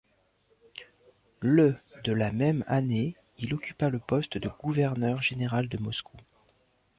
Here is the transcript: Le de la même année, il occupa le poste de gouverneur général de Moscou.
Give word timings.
Le 1.41 1.75
de 2.05 2.11
la 2.11 2.31
même 2.31 2.63
année, 2.65 3.15
il 3.37 3.53
occupa 3.53 3.91
le 3.91 3.99
poste 3.99 4.39
de 4.39 4.49
gouverneur 4.49 5.21
général 5.21 5.69
de 5.69 5.77
Moscou. 5.77 6.17